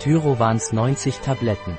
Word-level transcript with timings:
Tyrovans 0.00 0.72
90 0.72 1.18
Tabletten. 1.18 1.76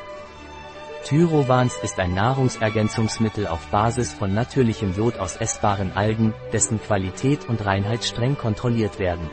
Tyrovans 1.03 1.73
ist 1.81 1.99
ein 1.99 2.13
Nahrungsergänzungsmittel 2.13 3.47
auf 3.47 3.65
Basis 3.69 4.13
von 4.13 4.31
natürlichem 4.31 4.95
Jod 4.95 5.17
aus 5.17 5.37
essbaren 5.37 5.93
Algen, 5.93 6.35
dessen 6.53 6.79
Qualität 6.79 7.49
und 7.49 7.65
Reinheit 7.65 8.03
streng 8.03 8.37
kontrolliert 8.37 8.99
werden. 8.99 9.27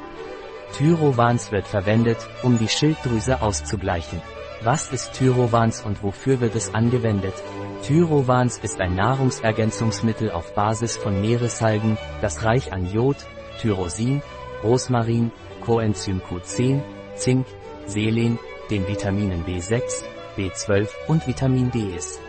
Tyrovans 0.73 1.53
wird 1.53 1.67
verwendet, 1.67 2.17
um 2.43 2.59
die 2.59 2.69
Schilddrüse 2.69 3.43
auszugleichen. 3.43 4.23
Was 4.63 4.91
ist 4.91 5.13
Tyrovans 5.13 5.83
und 5.83 6.03
wofür 6.03 6.41
wird 6.41 6.55
es 6.55 6.73
angewendet? 6.75 7.35
Tyrovans 7.83 8.57
ist 8.57 8.81
ein 8.81 8.95
Nahrungsergänzungsmittel 8.95 10.31
auf 10.31 10.55
Basis 10.55 10.97
von 10.97 11.21
Meeresalgen, 11.21 11.99
das 12.23 12.43
reich 12.43 12.73
an 12.73 12.91
Jod, 12.91 13.19
Tyrosin, 13.61 14.23
Rosmarin, 14.65 15.31
Coenzym 15.61 16.23
Q10, 16.23 16.81
Zink, 17.17 17.47
Selen, 17.85 18.39
den 18.71 18.87
Vitaminen 18.87 19.45
B6, 19.45 20.03
B12 20.37 20.89
und 21.07 21.27
Vitamin 21.27 21.71
D 21.71 21.95
ist. 21.97 22.21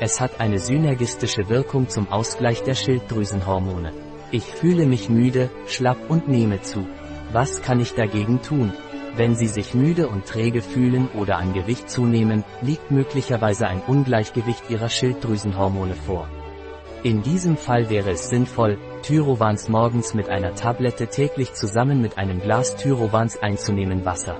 Es 0.00 0.20
hat 0.20 0.40
eine 0.40 0.58
synergistische 0.58 1.48
Wirkung 1.48 1.88
zum 1.88 2.10
Ausgleich 2.12 2.62
der 2.62 2.74
Schilddrüsenhormone. 2.74 3.92
Ich 4.30 4.44
fühle 4.44 4.86
mich 4.86 5.08
müde, 5.08 5.48
schlapp 5.66 5.98
und 6.08 6.28
nehme 6.28 6.60
zu. 6.60 6.86
Was 7.32 7.62
kann 7.62 7.80
ich 7.80 7.94
dagegen 7.94 8.42
tun? 8.42 8.72
Wenn 9.16 9.34
Sie 9.34 9.46
sich 9.46 9.72
müde 9.72 10.08
und 10.08 10.26
träge 10.26 10.60
fühlen 10.60 11.08
oder 11.14 11.38
an 11.38 11.54
Gewicht 11.54 11.88
zunehmen, 11.88 12.44
liegt 12.60 12.90
möglicherweise 12.90 13.66
ein 13.66 13.80
Ungleichgewicht 13.86 14.68
Ihrer 14.68 14.90
Schilddrüsenhormone 14.90 15.94
vor. 15.94 16.28
In 17.02 17.22
diesem 17.22 17.56
Fall 17.56 17.88
wäre 17.88 18.10
es 18.10 18.28
sinnvoll, 18.28 18.78
Tyrovans 19.02 19.68
morgens 19.68 20.12
mit 20.12 20.28
einer 20.28 20.54
Tablette 20.54 21.06
täglich 21.06 21.54
zusammen 21.54 22.02
mit 22.02 22.18
einem 22.18 22.40
Glas 22.40 22.76
Tyrovans 22.76 23.40
einzunehmen 23.40 24.04
Wasser. 24.04 24.38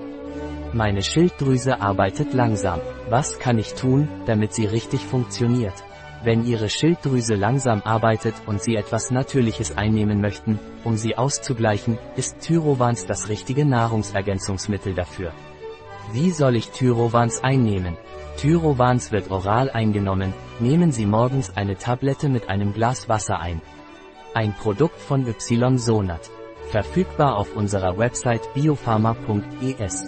Meine 0.73 1.03
Schilddrüse 1.03 1.81
arbeitet 1.81 2.35
langsam. 2.35 2.81
Was 3.09 3.39
kann 3.39 3.59
ich 3.59 3.75
tun, 3.75 4.09
damit 4.27 4.53
sie 4.53 4.67
richtig 4.67 5.01
funktioniert? 5.01 5.85
Wenn 6.25 6.45
Ihre 6.45 6.69
Schilddrüse 6.69 7.35
langsam 7.35 7.83
arbeitet 7.85 8.35
und 8.47 8.63
Sie 8.63 8.75
etwas 8.75 9.11
Natürliches 9.11 9.77
einnehmen 9.77 10.21
möchten, 10.21 10.59
um 10.83 10.97
sie 10.97 11.17
auszugleichen, 11.17 11.99
ist 12.17 12.41
Tyrovans 12.41 13.07
das 13.07 13.29
richtige 13.29 13.65
Nahrungsergänzungsmittel 13.65 14.95
dafür. 14.95 15.33
Wie 16.13 16.31
soll 16.31 16.57
ich 16.57 16.71
Tyrovans 16.71 17.45
einnehmen? 17.45 17.97
Tyrovans 18.39 19.13
wird 19.13 19.31
oral 19.31 19.71
eingenommen, 19.71 20.35
nehmen 20.59 20.91
Sie 20.93 21.07
morgens 21.07 21.57
eine 21.57 21.77
Tablette 21.77 22.29
mit 22.29 22.49
einem 22.49 22.73
Glas 22.73 23.09
Wasser 23.09 23.41
ein. 23.41 23.61
Ein 24.35 24.53
Produkt 24.53 25.01
von 25.01 25.27
Ysonat. 25.27 26.31
Verfügbar 26.71 27.37
auf 27.37 27.55
unserer 27.55 27.97
Website 27.97 28.53
biopharma.es. 28.55 30.05